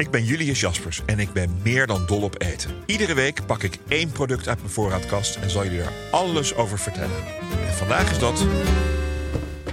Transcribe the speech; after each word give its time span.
Ik 0.00 0.10
ben 0.10 0.24
Julius 0.24 0.60
Jaspers 0.60 1.02
en 1.06 1.18
ik 1.18 1.32
ben 1.32 1.60
meer 1.62 1.86
dan 1.86 2.06
dol 2.06 2.22
op 2.22 2.42
eten. 2.42 2.70
Iedere 2.86 3.14
week 3.14 3.46
pak 3.46 3.62
ik 3.62 3.78
één 3.88 4.10
product 4.10 4.48
uit 4.48 4.58
mijn 4.58 4.70
voorraadkast 4.70 5.36
en 5.36 5.50
zal 5.50 5.64
jullie 5.64 5.80
er 5.80 5.92
alles 6.10 6.54
over 6.54 6.78
vertellen. 6.78 7.16
En 7.66 7.74
vandaag 7.74 8.10
is 8.10 8.18
dat 8.18 8.46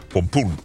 pompoen. 0.07 0.59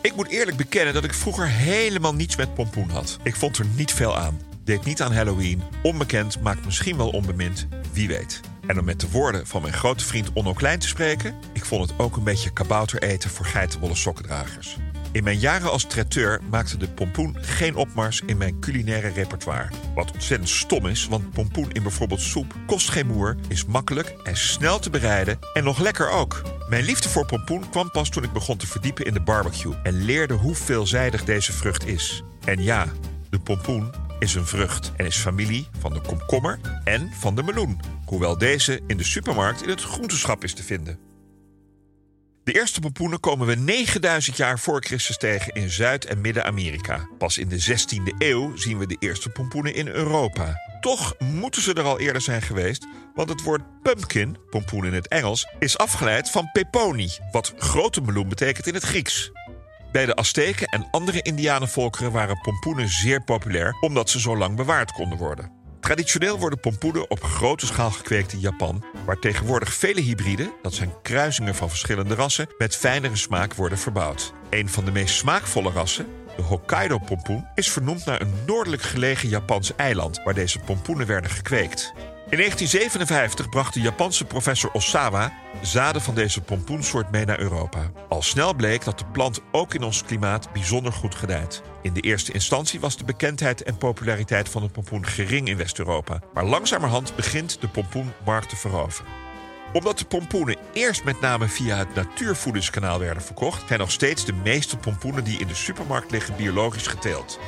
Ik 0.00 0.16
moet 0.16 0.28
eerlijk 0.28 0.56
bekennen 0.56 0.94
dat 0.94 1.04
ik 1.04 1.14
vroeger 1.14 1.48
helemaal 1.48 2.14
niets 2.14 2.36
met 2.36 2.54
pompoen 2.54 2.88
had. 2.88 3.18
Ik 3.22 3.36
vond 3.36 3.58
er 3.58 3.66
niet 3.76 3.92
veel 3.92 4.16
aan. 4.16 4.40
Deed 4.64 4.84
niet 4.84 5.02
aan 5.02 5.12
Halloween. 5.12 5.62
Onbekend 5.82 6.40
maakt 6.40 6.64
misschien 6.64 6.96
wel 6.96 7.10
onbemind. 7.10 7.66
Wie 7.92 8.08
weet. 8.08 8.40
En 8.66 8.78
om 8.78 8.84
met 8.84 9.00
de 9.00 9.10
woorden 9.10 9.46
van 9.46 9.62
mijn 9.62 9.74
grote 9.74 10.04
vriend 10.04 10.32
Onno 10.32 10.52
Klein 10.52 10.78
te 10.78 10.88
spreken... 10.88 11.34
ik 11.52 11.64
vond 11.64 11.90
het 11.90 11.98
ook 11.98 12.16
een 12.16 12.24
beetje 12.24 12.52
kabouter 12.52 13.02
eten 13.02 13.30
voor 13.30 13.46
geitenwolle 13.46 13.94
sokkendragers. 13.94 14.76
In 15.14 15.24
mijn 15.24 15.38
jaren 15.38 15.70
als 15.70 15.84
traiteur 15.84 16.40
maakte 16.50 16.76
de 16.76 16.88
pompoen 16.88 17.36
geen 17.40 17.74
opmars 17.74 18.22
in 18.26 18.36
mijn 18.36 18.60
culinaire 18.60 19.08
repertoire. 19.08 19.68
Wat 19.94 20.12
ontzettend 20.12 20.50
stom 20.50 20.86
is, 20.86 21.06
want 21.06 21.30
pompoen 21.30 21.72
in 21.72 21.82
bijvoorbeeld 21.82 22.20
soep 22.20 22.54
kost 22.66 22.90
geen 22.90 23.06
moer, 23.06 23.36
is 23.48 23.64
makkelijk 23.64 24.14
en 24.22 24.36
snel 24.36 24.78
te 24.78 24.90
bereiden 24.90 25.38
en 25.52 25.64
nog 25.64 25.78
lekker 25.78 26.10
ook. 26.10 26.42
Mijn 26.68 26.84
liefde 26.84 27.08
voor 27.08 27.26
pompoen 27.26 27.70
kwam 27.70 27.90
pas 27.90 28.08
toen 28.08 28.22
ik 28.22 28.32
begon 28.32 28.56
te 28.56 28.66
verdiepen 28.66 29.04
in 29.04 29.12
de 29.12 29.20
barbecue 29.20 29.74
en 29.82 30.04
leerde 30.04 30.34
hoe 30.34 30.54
veelzijdig 30.54 31.24
deze 31.24 31.52
vrucht 31.52 31.86
is. 31.86 32.22
En 32.44 32.62
ja, 32.62 32.86
de 33.30 33.38
pompoen 33.38 33.94
is 34.18 34.34
een 34.34 34.46
vrucht 34.46 34.92
en 34.96 35.06
is 35.06 35.16
familie 35.16 35.68
van 35.78 35.92
de 35.92 36.00
komkommer 36.00 36.60
en 36.84 37.10
van 37.20 37.34
de 37.34 37.42
meloen, 37.42 37.80
hoewel 38.04 38.38
deze 38.38 38.80
in 38.86 38.96
de 38.96 39.04
supermarkt 39.04 39.62
in 39.62 39.68
het 39.68 39.82
groenteschap 39.82 40.44
is 40.44 40.54
te 40.54 40.62
vinden. 40.62 41.13
De 42.44 42.52
eerste 42.52 42.80
pompoenen 42.80 43.20
komen 43.20 43.46
we 43.46 43.54
9000 43.54 44.36
jaar 44.36 44.58
voor 44.58 44.84
Christus 44.84 45.16
tegen 45.16 45.52
in 45.52 45.70
Zuid- 45.70 46.04
en 46.04 46.20
Midden-Amerika. 46.20 47.08
Pas 47.18 47.38
in 47.38 47.48
de 47.48 47.58
16e 47.58 48.14
eeuw 48.18 48.56
zien 48.56 48.78
we 48.78 48.86
de 48.86 48.96
eerste 48.98 49.28
pompoenen 49.30 49.74
in 49.74 49.88
Europa. 49.88 50.60
Toch 50.80 51.14
moeten 51.18 51.62
ze 51.62 51.74
er 51.74 51.82
al 51.82 52.00
eerder 52.00 52.22
zijn 52.22 52.42
geweest, 52.42 52.86
want 53.14 53.28
het 53.28 53.42
woord 53.42 53.62
pumpkin, 53.82 54.36
pompoen 54.50 54.84
in 54.84 54.92
het 54.92 55.08
Engels, 55.08 55.46
is 55.58 55.78
afgeleid 55.78 56.30
van 56.30 56.50
peponi, 56.52 57.10
wat 57.32 57.52
grote 57.56 58.00
meloen 58.00 58.28
betekent 58.28 58.66
in 58.66 58.74
het 58.74 58.84
Grieks. 58.84 59.30
Bij 59.92 60.06
de 60.06 60.14
Azteken 60.14 60.66
en 60.66 60.88
andere 60.90 61.22
Indianenvolkeren 61.22 62.12
waren 62.12 62.40
pompoenen 62.40 62.88
zeer 62.88 63.24
populair 63.24 63.76
omdat 63.80 64.10
ze 64.10 64.20
zo 64.20 64.36
lang 64.36 64.56
bewaard 64.56 64.92
konden 64.92 65.18
worden. 65.18 65.63
Traditioneel 65.84 66.38
worden 66.38 66.60
pompoenen 66.60 67.10
op 67.10 67.22
grote 67.22 67.66
schaal 67.66 67.90
gekweekt 67.90 68.32
in 68.32 68.40
Japan, 68.40 68.84
waar 69.04 69.18
tegenwoordig 69.18 69.74
vele 69.74 70.00
hybriden, 70.00 70.52
dat 70.62 70.74
zijn 70.74 70.92
kruisingen 71.02 71.54
van 71.54 71.68
verschillende 71.68 72.14
rassen, 72.14 72.48
met 72.58 72.76
fijnere 72.76 73.16
smaak 73.16 73.54
worden 73.54 73.78
verbouwd. 73.78 74.32
Een 74.50 74.68
van 74.68 74.84
de 74.84 74.90
meest 74.90 75.14
smaakvolle 75.14 75.70
rassen, 75.70 76.06
de 76.36 76.42
Hokkaido-pompoen, 76.42 77.46
is 77.54 77.70
vernoemd 77.70 78.04
naar 78.04 78.20
een 78.20 78.34
noordelijk 78.46 78.82
gelegen 78.82 79.28
Japans 79.28 79.76
eiland 79.76 80.20
waar 80.22 80.34
deze 80.34 80.58
pompoenen 80.58 81.06
werden 81.06 81.30
gekweekt. 81.30 81.92
In 82.34 82.40
1957 82.40 83.48
bracht 83.48 83.74
de 83.74 83.80
Japanse 83.80 84.24
professor 84.24 84.70
Osawa 84.72 85.32
zaden 85.62 86.02
van 86.02 86.14
deze 86.14 86.40
pompoensoort 86.40 87.10
mee 87.10 87.24
naar 87.24 87.38
Europa. 87.38 87.90
Al 88.08 88.22
snel 88.22 88.54
bleek 88.54 88.84
dat 88.84 88.98
de 88.98 89.04
plant 89.04 89.40
ook 89.52 89.74
in 89.74 89.82
ons 89.82 90.04
klimaat 90.04 90.52
bijzonder 90.52 90.92
goed 90.92 91.14
gedijt. 91.14 91.62
In 91.82 91.92
de 91.92 92.00
eerste 92.00 92.32
instantie 92.32 92.80
was 92.80 92.96
de 92.96 93.04
bekendheid 93.04 93.62
en 93.62 93.76
populariteit 93.76 94.48
van 94.48 94.62
de 94.62 94.68
pompoen 94.68 95.06
gering 95.06 95.48
in 95.48 95.56
West-Europa. 95.56 96.20
Maar 96.32 96.44
langzamerhand 96.44 97.16
begint 97.16 97.60
de 97.60 97.68
pompoen 97.68 98.12
markt 98.24 98.48
te 98.48 98.56
veroveren. 98.56 99.10
Omdat 99.72 99.98
de 99.98 100.04
pompoenen 100.04 100.56
eerst 100.72 101.04
met 101.04 101.20
name 101.20 101.48
via 101.48 101.76
het 101.76 101.94
natuurvoedingskanaal 101.94 102.98
werden 102.98 103.22
verkocht, 103.22 103.66
zijn 103.66 103.80
nog 103.80 103.90
steeds 103.90 104.24
de 104.24 104.32
meeste 104.32 104.76
pompoenen 104.76 105.24
die 105.24 105.38
in 105.38 105.46
de 105.46 105.54
supermarkt 105.54 106.10
liggen 106.10 106.36
biologisch 106.36 106.86
geteeld. 106.86 107.38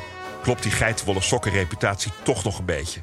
Klopt 0.43 0.63
die 0.63 0.73
geitenwolle 0.73 1.21
sokkenreputatie 1.21 2.13
toch 2.23 2.45
nog 2.45 2.59
een 2.59 2.65
beetje? 2.65 3.01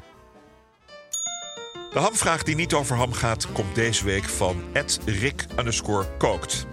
De 1.94 2.00
hamvraag 2.00 2.42
die 2.42 2.54
niet 2.54 2.74
over 2.74 2.96
ham 2.96 3.12
gaat, 3.12 3.52
komt 3.52 3.74
deze 3.74 4.04
week 4.04 4.24
van 4.24 4.62
Rick 5.04 5.46
kookt. 6.18 6.66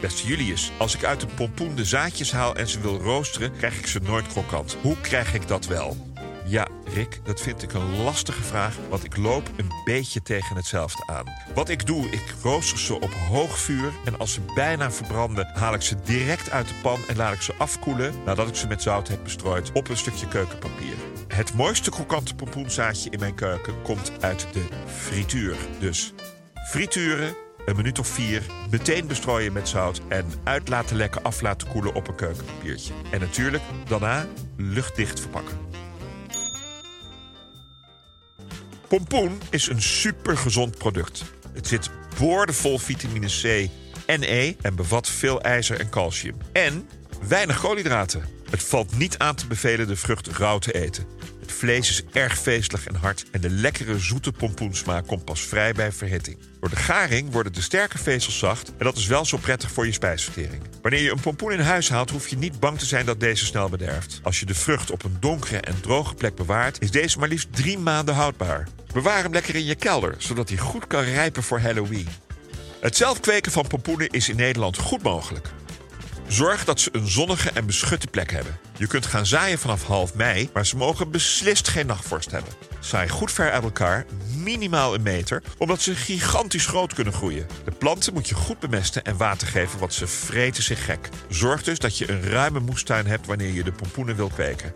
Beste 0.00 0.26
Julius, 0.26 0.72
als 0.78 0.94
ik 0.94 1.04
uit 1.04 1.20
de 1.20 1.26
pompoen 1.26 1.74
de 1.74 1.84
zaadjes 1.84 2.32
haal 2.32 2.56
en 2.56 2.68
ze 2.68 2.80
wil 2.80 2.98
roosteren, 2.98 3.56
krijg 3.56 3.78
ik 3.78 3.86
ze 3.86 3.98
nooit 4.02 4.26
krokant. 4.26 4.76
Hoe 4.82 4.96
krijg 5.00 5.34
ik 5.34 5.48
dat 5.48 5.66
wel? 5.66 5.96
Ja, 6.44 6.68
Rick, 6.94 7.20
dat 7.24 7.40
vind 7.40 7.62
ik 7.62 7.72
een 7.72 8.02
lastige 8.02 8.42
vraag, 8.42 8.76
want 8.88 9.04
ik 9.04 9.16
loop 9.16 9.50
een 9.56 9.70
beetje 9.84 10.22
tegen 10.22 10.56
hetzelfde 10.56 11.06
aan. 11.06 11.26
Wat 11.54 11.68
ik 11.68 11.86
doe, 11.86 12.10
ik 12.10 12.34
rooster 12.42 12.78
ze 12.78 12.94
op 12.94 13.12
hoog 13.12 13.58
vuur 13.58 13.92
en 14.04 14.18
als 14.18 14.32
ze 14.32 14.40
bijna 14.54 14.90
verbranden, 14.90 15.50
haal 15.54 15.74
ik 15.74 15.82
ze 15.82 15.96
direct 16.04 16.50
uit 16.50 16.68
de 16.68 16.74
pan 16.82 17.00
en 17.08 17.16
laat 17.16 17.34
ik 17.34 17.42
ze 17.42 17.54
afkoelen 17.58 18.14
nadat 18.24 18.48
ik 18.48 18.54
ze 18.54 18.66
met 18.66 18.82
zout 18.82 19.08
heb 19.08 19.22
bestrooid 19.22 19.72
op 19.72 19.88
een 19.88 19.96
stukje 19.96 20.28
keukenpapier. 20.28 20.94
Het 21.40 21.54
mooiste 21.54 21.90
krokante 21.90 22.34
pompoenzaadje 22.34 23.10
in 23.10 23.18
mijn 23.18 23.34
keuken 23.34 23.82
komt 23.82 24.12
uit 24.20 24.46
de 24.52 24.64
frituur. 24.86 25.56
Dus 25.78 26.12
frituren, 26.68 27.34
een 27.66 27.76
minuut 27.76 27.98
of 27.98 28.08
vier, 28.08 28.42
meteen 28.70 29.06
bestrooien 29.06 29.52
met 29.52 29.68
zout 29.68 30.00
en 30.08 30.26
uit 30.44 30.68
laten 30.68 30.96
lekken 30.96 31.22
af 31.22 31.40
laten 31.40 31.68
koelen 31.68 31.94
op 31.94 32.08
een 32.08 32.14
keukenpapiertje. 32.14 32.92
En 33.10 33.20
natuurlijk 33.20 33.62
daarna 33.88 34.26
luchtdicht 34.56 35.20
verpakken. 35.20 35.58
Pompoen 38.88 39.40
is 39.50 39.66
een 39.68 39.82
supergezond 39.82 40.78
product. 40.78 41.24
Het 41.52 41.66
zit 41.66 41.90
boordevol 42.18 42.78
vitamine 42.78 43.26
C 43.26 43.70
en 44.06 44.22
E 44.22 44.54
en 44.60 44.74
bevat 44.74 45.08
veel 45.08 45.42
ijzer 45.42 45.80
en 45.80 45.90
calcium. 45.90 46.36
En 46.52 46.88
weinig 47.28 47.60
koolhydraten. 47.60 48.39
Het 48.50 48.62
valt 48.62 48.98
niet 48.98 49.18
aan 49.18 49.34
te 49.34 49.46
bevelen 49.46 49.86
de 49.86 49.96
vrucht 49.96 50.26
rauw 50.26 50.58
te 50.58 50.72
eten. 50.72 51.06
Het 51.40 51.52
vlees 51.52 51.90
is 51.90 52.02
erg 52.12 52.38
vezelig 52.38 52.86
en 52.86 52.94
hard 52.94 53.24
en 53.30 53.40
de 53.40 53.50
lekkere 53.50 53.98
zoete 53.98 54.32
pompoensmaak 54.32 55.06
komt 55.06 55.24
pas 55.24 55.40
vrij 55.40 55.72
bij 55.72 55.92
verhitting. 55.92 56.38
Door 56.60 56.70
de 56.70 56.76
garing 56.76 57.32
worden 57.32 57.52
de 57.52 57.60
sterke 57.60 57.98
vezels 57.98 58.38
zacht 58.38 58.68
en 58.68 58.84
dat 58.84 58.96
is 58.96 59.06
wel 59.06 59.24
zo 59.24 59.36
prettig 59.36 59.70
voor 59.70 59.86
je 59.86 59.92
spijsvertering. 59.92 60.62
Wanneer 60.82 61.00
je 61.00 61.10
een 61.10 61.20
pompoen 61.20 61.52
in 61.52 61.60
huis 61.60 61.88
haalt, 61.88 62.10
hoef 62.10 62.28
je 62.28 62.36
niet 62.36 62.60
bang 62.60 62.78
te 62.78 62.86
zijn 62.86 63.06
dat 63.06 63.20
deze 63.20 63.44
snel 63.44 63.68
bederft. 63.68 64.20
Als 64.22 64.40
je 64.40 64.46
de 64.46 64.54
vrucht 64.54 64.90
op 64.90 65.04
een 65.04 65.16
donkere 65.20 65.60
en 65.60 65.80
droge 65.80 66.14
plek 66.14 66.34
bewaart, 66.34 66.82
is 66.82 66.90
deze 66.90 67.18
maar 67.18 67.28
liefst 67.28 67.48
drie 67.50 67.78
maanden 67.78 68.14
houdbaar. 68.14 68.68
Bewaar 68.92 69.22
hem 69.22 69.32
lekker 69.32 69.54
in 69.54 69.64
je 69.64 69.74
kelder, 69.74 70.14
zodat 70.18 70.48
hij 70.48 70.58
goed 70.58 70.86
kan 70.86 71.02
rijpen 71.02 71.42
voor 71.42 71.60
Halloween. 71.60 72.08
Het 72.80 72.96
zelf 72.96 73.20
kweken 73.20 73.52
van 73.52 73.66
pompoenen 73.66 74.08
is 74.08 74.28
in 74.28 74.36
Nederland 74.36 74.78
goed 74.78 75.02
mogelijk. 75.02 75.48
Zorg 76.30 76.64
dat 76.64 76.80
ze 76.80 76.88
een 76.92 77.08
zonnige 77.08 77.50
en 77.50 77.66
beschutte 77.66 78.06
plek 78.06 78.30
hebben. 78.30 78.58
Je 78.76 78.86
kunt 78.86 79.06
gaan 79.06 79.26
zaaien 79.26 79.58
vanaf 79.58 79.84
half 79.84 80.14
mei, 80.14 80.50
maar 80.52 80.66
ze 80.66 80.76
mogen 80.76 81.10
beslist 81.10 81.68
geen 81.68 81.86
nachtvorst 81.86 82.30
hebben. 82.30 82.52
Zaai 82.80 83.08
goed 83.08 83.32
ver 83.32 83.50
uit 83.50 83.62
elkaar, 83.62 84.06
minimaal 84.36 84.94
een 84.94 85.02
meter, 85.02 85.42
omdat 85.58 85.80
ze 85.80 85.94
gigantisch 85.94 86.66
groot 86.66 86.94
kunnen 86.94 87.12
groeien. 87.12 87.46
De 87.64 87.70
planten 87.70 88.12
moet 88.12 88.28
je 88.28 88.34
goed 88.34 88.58
bemesten 88.58 89.04
en 89.04 89.16
water 89.16 89.48
geven, 89.48 89.78
want 89.78 89.94
ze 89.94 90.06
vreten 90.06 90.62
zich 90.62 90.84
gek. 90.84 91.08
Zorg 91.28 91.62
dus 91.62 91.78
dat 91.78 91.98
je 91.98 92.10
een 92.10 92.22
ruime 92.22 92.60
moestuin 92.60 93.06
hebt 93.06 93.26
wanneer 93.26 93.52
je 93.52 93.64
de 93.64 93.72
pompoenen 93.72 94.16
wil 94.16 94.28
kweken. 94.28 94.72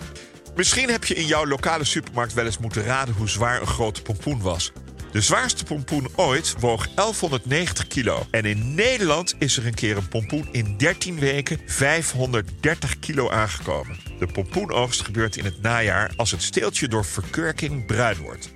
Misschien 0.56 0.91
heb 0.91 1.05
je 1.05 1.15
in 1.15 1.27
jouw 1.27 1.47
lokale 1.47 1.85
supermarkt 1.85 2.33
wel 2.33 2.45
eens 2.45 2.59
moeten 2.59 2.85
raden 2.85 3.15
hoe 3.15 3.29
zwaar 3.29 3.61
een 3.61 3.67
grote 3.67 4.03
pompoen 4.03 4.41
was. 4.41 4.73
De 5.15 5.21
zwaarste 5.21 5.65
pompoen 5.65 6.09
ooit 6.15 6.55
woog 6.61 6.89
1190 6.95 7.87
kilo. 7.87 8.27
En 8.31 8.45
in 8.45 8.75
Nederland 8.75 9.35
is 9.39 9.57
er 9.57 9.67
een 9.67 9.75
keer 9.75 9.97
een 9.97 10.09
pompoen 10.09 10.49
in 10.53 10.77
13 10.77 11.19
weken 11.19 11.61
530 11.67 12.99
kilo 12.99 13.31
aangekomen. 13.31 13.99
De 14.19 14.27
pompoenoogst 14.27 15.03
gebeurt 15.03 15.37
in 15.37 15.45
het 15.45 15.63
najaar 15.63 16.13
als 16.17 16.31
het 16.31 16.43
steeltje 16.43 16.89
door 16.89 17.05
verkurking 17.05 17.87
bruin 17.87 18.17
wordt. 18.17 18.53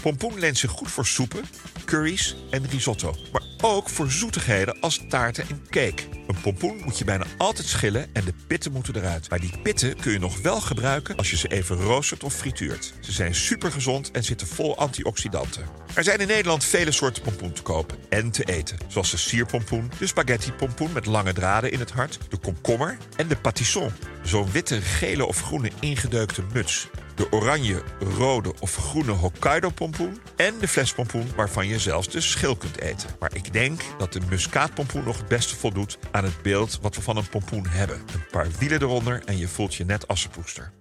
Pompoen 0.00 0.38
leent 0.38 0.58
zich 0.58 0.70
goed 0.70 0.90
voor 0.90 1.06
soepen, 1.06 1.44
curry's 1.84 2.36
en 2.50 2.68
risotto. 2.70 3.14
Ook 3.60 3.88
voor 3.88 4.10
zoetigheden 4.10 4.80
als 4.80 5.00
taarten 5.08 5.44
en 5.48 5.66
cake. 5.70 6.02
Een 6.26 6.40
pompoen 6.40 6.80
moet 6.84 6.98
je 6.98 7.04
bijna 7.04 7.24
altijd 7.36 7.66
schillen 7.66 8.14
en 8.14 8.24
de 8.24 8.34
pitten 8.46 8.72
moeten 8.72 8.96
eruit. 8.96 9.30
Maar 9.30 9.40
die 9.40 9.58
pitten 9.62 9.96
kun 9.96 10.12
je 10.12 10.18
nog 10.18 10.40
wel 10.40 10.60
gebruiken 10.60 11.16
als 11.16 11.30
je 11.30 11.36
ze 11.36 11.48
even 11.48 11.76
roostert 11.76 12.24
of 12.24 12.34
frituurt. 12.34 12.92
Ze 13.00 13.12
zijn 13.12 13.34
super 13.34 13.72
gezond 13.72 14.10
en 14.10 14.24
zitten 14.24 14.46
vol 14.46 14.78
antioxidanten. 14.78 15.64
Er 15.94 16.04
zijn 16.04 16.18
in 16.18 16.26
Nederland 16.26 16.64
vele 16.64 16.92
soorten 16.92 17.22
pompoen 17.22 17.52
te 17.52 17.62
kopen 17.62 17.98
en 18.08 18.30
te 18.30 18.44
eten. 18.44 18.78
Zoals 18.88 19.10
de 19.10 19.16
sierpompoen, 19.16 19.90
de 19.98 20.06
spaghetti 20.06 20.52
pompoen 20.52 20.92
met 20.92 21.06
lange 21.06 21.32
draden 21.32 21.72
in 21.72 21.78
het 21.78 21.90
hart, 21.90 22.18
de 22.28 22.36
komkommer 22.36 22.96
en 23.16 23.28
de 23.28 23.36
patisson. 23.36 23.92
Zo'n 24.22 24.50
witte, 24.50 24.80
gele 24.80 25.26
of 25.26 25.40
groene 25.40 25.70
ingedeukte 25.80 26.42
muts 26.52 26.88
de 27.18 27.32
oranje, 27.32 27.82
rode 28.18 28.52
of 28.60 28.74
groene 28.76 29.12
Hokkaido-pompoen... 29.12 30.22
en 30.36 30.58
de 30.58 30.68
flespompoen 30.68 31.34
waarvan 31.36 31.66
je 31.66 31.78
zelfs 31.78 32.08
de 32.08 32.20
schil 32.20 32.56
kunt 32.56 32.80
eten. 32.80 33.16
Maar 33.20 33.34
ik 33.34 33.52
denk 33.52 33.80
dat 33.98 34.12
de 34.12 34.20
muskaatpompoen 34.28 35.04
nog 35.04 35.16
het 35.16 35.28
beste 35.28 35.56
voldoet... 35.56 35.98
aan 36.10 36.24
het 36.24 36.42
beeld 36.42 36.78
wat 36.82 36.94
we 36.94 37.02
van 37.02 37.16
een 37.16 37.28
pompoen 37.28 37.66
hebben. 37.66 37.96
Een 37.96 38.26
paar 38.30 38.48
wielen 38.58 38.82
eronder 38.82 39.22
en 39.24 39.38
je 39.38 39.48
voelt 39.48 39.74
je 39.74 39.84
net 39.84 40.08
als 40.08 40.24
een 40.24 40.30
poester. 40.30 40.72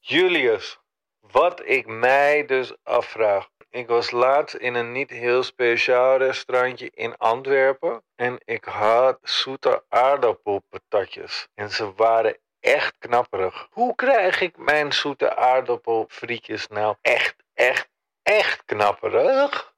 Julius, 0.00 0.78
wat 1.20 1.62
ik 1.64 1.86
mij 1.86 2.46
dus 2.46 2.76
afvraag. 2.82 3.48
Ik 3.76 3.86
was 3.86 4.10
laatst 4.10 4.54
in 4.54 4.74
een 4.74 4.92
niet 4.92 5.10
heel 5.10 5.42
speciaal 5.42 6.18
restaurantje 6.18 6.90
in 6.94 7.16
Antwerpen. 7.16 8.02
En 8.14 8.38
ik 8.44 8.64
had 8.64 9.18
zoete 9.22 9.82
aardappelpatatjes. 9.88 11.48
En 11.54 11.70
ze 11.70 11.92
waren 11.96 12.36
echt 12.60 12.94
knapperig. 12.98 13.68
Hoe 13.70 13.94
krijg 13.94 14.40
ik 14.40 14.56
mijn 14.58 14.92
zoete 14.92 15.36
aardappelfrietjes 15.36 16.68
nou 16.68 16.96
echt, 17.02 17.36
echt, 17.54 17.88
echt 18.22 18.62
knapperig? 18.64 19.74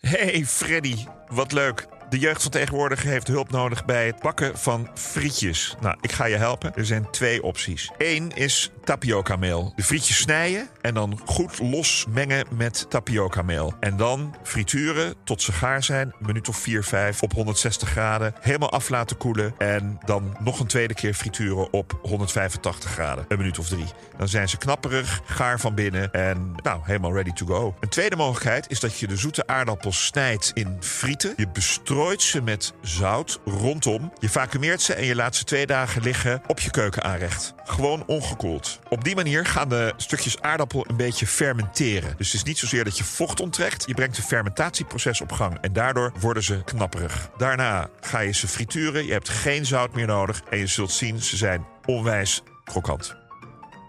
Hey 0.00 0.44
Freddy, 0.44 1.06
wat 1.28 1.52
leuk. 1.52 2.01
De 2.12 2.18
jeugd 2.18 2.42
van 2.42 2.50
tegenwoordig 2.50 3.02
heeft 3.02 3.28
hulp 3.28 3.50
nodig 3.50 3.84
bij 3.84 4.06
het 4.06 4.20
bakken 4.20 4.58
van 4.58 4.88
frietjes. 4.94 5.76
Nou, 5.80 5.96
ik 6.00 6.12
ga 6.12 6.24
je 6.24 6.36
helpen. 6.36 6.74
Er 6.74 6.86
zijn 6.86 7.10
twee 7.10 7.42
opties. 7.42 7.90
Eén 7.98 8.30
is 8.34 8.70
tapioca 8.84 9.36
meel. 9.36 9.72
De 9.76 9.82
frietjes 9.82 10.16
snijden 10.16 10.68
en 10.80 10.94
dan 10.94 11.20
goed 11.24 11.58
los 11.58 12.06
mengen 12.08 12.46
met 12.56 12.86
tapioca 12.88 13.42
meel. 13.42 13.74
En 13.80 13.96
dan 13.96 14.34
frituren 14.42 15.14
tot 15.24 15.42
ze 15.42 15.52
gaar 15.52 15.82
zijn. 15.82 16.08
Een 16.08 16.26
minuut 16.26 16.48
of 16.48 16.56
4, 16.56 16.84
5 16.84 17.22
op 17.22 17.32
160 17.32 17.88
graden. 17.88 18.34
Helemaal 18.40 18.70
af 18.70 18.88
laten 18.88 19.16
koelen. 19.16 19.54
En 19.58 19.98
dan 20.04 20.36
nog 20.40 20.60
een 20.60 20.66
tweede 20.66 20.94
keer 20.94 21.14
frituren 21.14 21.72
op 21.72 21.98
185 22.02 22.90
graden. 22.90 23.24
Een 23.28 23.38
minuut 23.38 23.58
of 23.58 23.68
drie. 23.68 23.86
Dan 24.16 24.28
zijn 24.28 24.48
ze 24.48 24.56
knapperig, 24.56 25.20
gaar 25.24 25.60
van 25.60 25.74
binnen 25.74 26.12
en 26.12 26.54
nou, 26.62 26.80
helemaal 26.82 27.14
ready 27.14 27.32
to 27.32 27.46
go. 27.46 27.74
Een 27.80 27.88
tweede 27.88 28.16
mogelijkheid 28.16 28.70
is 28.70 28.80
dat 28.80 28.98
je 28.98 29.06
de 29.06 29.16
zoete 29.16 29.46
aardappels 29.46 30.04
snijdt 30.04 30.50
in 30.54 30.76
frieten. 30.80 31.34
Je 31.36 31.48
bestrooit 31.48 32.00
ze 32.10 32.42
met 32.42 32.72
zout 32.80 33.40
rondom. 33.44 34.12
Je 34.18 34.28
vacuumeert 34.28 34.82
ze 34.82 34.94
en 34.94 35.04
je 35.04 35.14
laat 35.14 35.36
ze 35.36 35.44
twee 35.44 35.66
dagen 35.66 36.02
liggen 36.02 36.42
op 36.46 36.60
je 36.60 36.70
keukenaanrecht. 36.70 37.54
Gewoon 37.64 38.06
ongekoeld. 38.06 38.78
Op 38.88 39.04
die 39.04 39.14
manier 39.14 39.46
gaan 39.46 39.68
de 39.68 39.92
stukjes 39.96 40.40
aardappel 40.40 40.84
een 40.88 40.96
beetje 40.96 41.26
fermenteren. 41.26 42.14
Dus 42.16 42.26
het 42.26 42.34
is 42.34 42.42
niet 42.42 42.58
zozeer 42.58 42.84
dat 42.84 42.98
je 42.98 43.04
vocht 43.04 43.40
onttrekt. 43.40 43.86
Je 43.86 43.94
brengt 43.94 44.16
een 44.16 44.22
fermentatieproces 44.22 45.20
op 45.20 45.32
gang 45.32 45.58
en 45.60 45.72
daardoor 45.72 46.12
worden 46.20 46.42
ze 46.42 46.62
knapperig. 46.64 47.30
Daarna 47.36 47.88
ga 48.00 48.18
je 48.18 48.32
ze 48.32 48.48
frituren. 48.48 49.06
Je 49.06 49.12
hebt 49.12 49.28
geen 49.28 49.66
zout 49.66 49.94
meer 49.94 50.06
nodig 50.06 50.42
en 50.50 50.58
je 50.58 50.66
zult 50.66 50.92
zien, 50.92 51.22
ze 51.22 51.36
zijn 51.36 51.66
onwijs 51.84 52.42
krokant. 52.64 53.16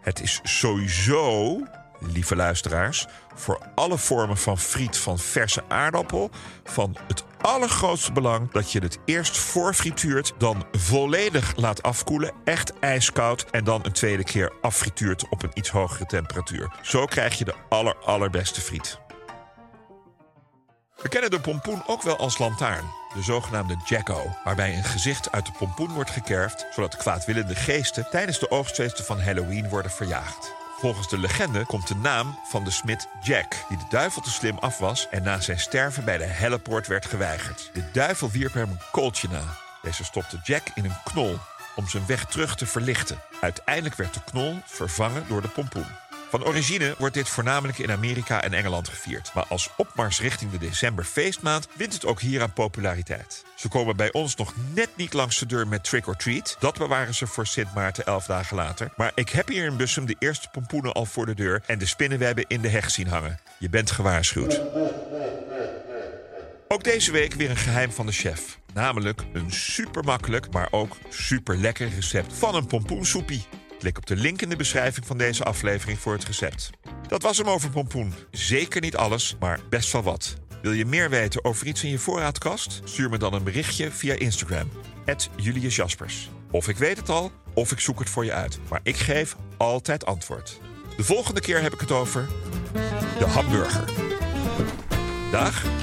Het 0.02 0.22
is 0.22 0.40
sowieso, 0.44 1.60
lieve 2.00 2.36
luisteraars, 2.36 3.08
voor 3.36 3.60
alle 3.76 3.98
vormen 3.98 4.38
van 4.38 4.60
friet 4.60 4.98
van 4.98 5.20
verse 5.20 5.64
aardappel 5.68 6.30
van 6.64 6.98
het 7.08 7.24
allergrootste 7.44 8.12
belang 8.12 8.52
dat 8.52 8.72
je 8.72 8.80
het 8.80 8.98
eerst 9.06 9.38
voorfrituurt, 9.38 10.34
dan 10.38 10.66
volledig 10.72 11.56
laat 11.56 11.84
afkoelen, 11.84 12.32
echt 12.44 12.80
ijskoud, 12.80 13.46
en 13.52 13.64
dan 13.64 13.86
een 13.86 13.92
tweede 13.92 14.24
keer 14.24 14.54
affrituurt 14.62 15.30
op 15.30 15.44
een 15.44 15.52
iets 15.54 15.70
hogere 15.70 16.06
temperatuur. 16.06 16.72
Zo 16.82 17.06
krijg 17.06 17.38
je 17.38 17.46
de 17.46 17.56
aller 17.70 17.96
allerbeste 17.96 18.62
friet. 18.62 19.02
We 21.02 21.10
kennen 21.10 21.32
de 21.32 21.40
pompoen 21.40 21.84
ook 21.88 22.02
wel 22.02 22.18
als 22.18 22.38
lantaarn, 22.38 22.86
de 23.14 23.22
zogenaamde 23.22 23.78
jacko, 23.86 24.36
waarbij 24.44 24.78
een 24.78 24.84
gezicht 24.84 25.32
uit 25.32 25.46
de 25.46 25.52
pompoen 25.58 25.94
wordt 25.94 26.12
gekerfd, 26.12 26.66
zodat 26.72 26.92
de 26.92 26.98
kwaadwillende 26.98 27.56
geesten 27.56 28.08
tijdens 28.12 28.40
de 28.40 28.52
oogstfeesten 28.52 29.06
van 29.06 29.20
Halloween 29.22 29.70
worden 29.70 29.92
verjaagd. 29.92 30.63
Volgens 30.84 31.10
de 31.10 31.18
legende 31.18 31.66
komt 31.66 31.88
de 31.88 31.96
naam 31.96 32.40
van 32.44 32.64
de 32.64 32.72
smid 32.72 33.08
Jack, 33.22 33.66
die 33.70 33.78
de 33.78 33.84
duivel 33.90 34.22
te 34.22 34.30
slim 34.30 34.58
af 34.58 34.78
was 34.78 35.08
en 35.10 35.24
na 35.24 35.40
zijn 35.40 35.60
sterven 35.60 36.06
bij 36.06 36.18
de 36.18 36.24
hellepoort 36.24 36.88
werd 36.88 37.06
geweigerd. 37.06 37.70
De 37.74 37.84
duivel 37.92 38.30
wierp 38.30 38.54
hem 38.54 38.70
een 38.70 38.82
kooltje 38.92 39.28
na. 39.30 39.44
Deze 39.82 40.04
stopte 40.04 40.40
Jack 40.44 40.64
in 40.74 40.86
een 40.86 40.98
knol 41.04 41.38
om 41.76 41.88
zijn 41.88 42.06
weg 42.06 42.26
terug 42.26 42.56
te 42.56 42.66
verlichten. 42.66 43.22
Uiteindelijk 43.42 43.96
werd 43.96 44.14
de 44.14 44.24
knol 44.24 44.60
vervangen 44.66 45.26
door 45.28 45.42
de 45.42 45.48
pompoen. 45.48 45.86
Van 46.34 46.46
origine 46.46 46.96
wordt 46.98 47.14
dit 47.14 47.30
voornamelijk 47.30 47.78
in 47.78 47.92
Amerika 47.92 48.42
en 48.42 48.54
Engeland 48.54 48.88
gevierd. 48.88 49.32
Maar 49.34 49.46
als 49.48 49.70
opmars 49.78 50.22
richting 50.22 50.52
de 50.52 50.58
december 50.58 51.04
feestmaand 51.04 51.68
wint 51.74 51.94
het 51.94 52.06
ook 52.06 52.22
hier 52.22 52.42
aan 52.42 52.54
populariteit. 52.54 53.46
Ze 53.56 53.68
komen 53.68 53.96
bij 53.96 54.12
ons 54.12 54.36
nog 54.36 54.54
net 54.74 54.90
niet 54.96 55.14
langs 55.14 55.40
de 55.40 55.46
deur 55.46 55.68
met 55.68 55.84
trick 55.84 56.08
or 56.08 56.16
treat. 56.16 56.56
Dat 56.60 56.78
bewaren 56.78 57.14
ze 57.14 57.28
voor 57.28 57.48
Sint 57.48 57.74
Maarten 57.74 58.06
elf 58.06 58.26
dagen 58.26 58.56
later. 58.56 58.94
Maar 58.96 59.12
ik 59.16 59.30
heb 59.30 59.48
hier 59.48 59.66
in 59.66 59.78
Bussum 59.78 60.06
de 60.06 60.16
eerste 60.20 60.50
pompoenen 60.52 60.94
al 60.94 61.06
voor 61.06 61.26
de 61.26 61.36
deur 61.36 61.64
en 61.66 61.80
de 61.80 61.86
spinnenwebben 61.86 62.46
in 62.48 62.62
de 62.62 62.70
heg 62.70 62.92
zien 62.92 63.08
hangen. 63.08 63.40
Je 63.60 63.70
bent 63.70 63.92
gewaarschuwd. 63.92 64.62
Ook 66.68 66.84
deze 66.84 67.12
week 67.12 67.34
weer 67.34 67.50
een 67.50 67.58
geheim 67.58 67.92
van 67.92 68.06
de 68.06 68.12
chef. 68.12 68.60
Namelijk 68.74 69.22
een 69.34 69.52
super 69.52 70.04
makkelijk, 70.04 70.52
maar 70.52 70.68
ook 70.72 70.98
super 71.10 71.58
lekker 71.58 71.90
recept 71.90 72.34
van 72.34 72.56
een 72.56 72.68
pompoensoepie. 72.68 73.46
Klik 73.84 73.98
op 73.98 74.06
de 74.06 74.16
link 74.16 74.42
in 74.42 74.50
de 74.50 74.56
beschrijving 74.56 75.06
van 75.06 75.18
deze 75.18 75.44
aflevering 75.44 76.00
voor 76.00 76.14
het 76.14 76.24
recept. 76.24 76.70
Dat 77.08 77.22
was 77.22 77.38
hem 77.38 77.50
over 77.50 77.70
pompoen. 77.70 78.14
Zeker 78.32 78.82
niet 78.82 78.96
alles, 78.96 79.36
maar 79.40 79.60
best 79.70 79.92
wel 79.92 80.04
wat. 80.04 80.36
Wil 80.62 80.72
je 80.72 80.86
meer 80.86 81.10
weten 81.10 81.46
over 81.46 81.68
iets 81.68 81.84
in 81.84 81.90
je 81.90 82.00
voorraadkast? 82.00 82.82
Stuur 82.84 83.10
me 83.10 83.18
dan 83.18 83.34
een 83.34 83.44
berichtje 83.44 83.92
via 83.92 84.14
Instagram. 84.14 84.70
Julius 85.36 85.76
Jaspers. 85.76 86.30
Of 86.52 86.68
ik 86.68 86.78
weet 86.78 86.98
het 86.98 87.10
al, 87.10 87.32
of 87.54 87.72
ik 87.72 87.80
zoek 87.80 88.00
het 88.00 88.10
voor 88.10 88.26
je 88.26 88.34
uit. 88.34 88.60
Maar 88.70 88.80
ik 88.84 88.98
geef 88.98 89.36
altijd 89.58 90.06
antwoord. 90.06 90.60
De 90.98 91.04
volgende 91.04 91.42
keer 91.42 91.62
heb 91.62 91.74
ik 91.74 91.80
het 91.80 91.92
over 91.92 92.28
de 93.20 93.26
hamburger. 93.26 93.84
Dag. 95.32 95.83